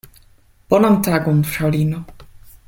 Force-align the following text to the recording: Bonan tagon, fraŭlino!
Bonan 0.73 0.97
tagon, 1.09 1.45
fraŭlino! 1.51 2.03